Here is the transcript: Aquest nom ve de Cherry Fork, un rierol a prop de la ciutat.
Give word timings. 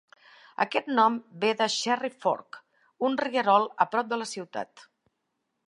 Aquest 0.63 0.87
nom 0.99 1.17
ve 1.43 1.51
de 1.59 1.67
Cherry 1.73 2.11
Fork, 2.25 2.59
un 3.11 3.19
rierol 3.23 3.69
a 3.85 3.87
prop 3.95 4.11
de 4.15 4.19
la 4.23 4.29
ciutat. 4.35 4.89